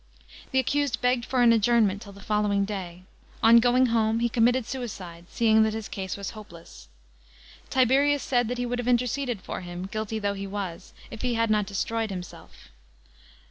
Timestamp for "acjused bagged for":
0.57-1.43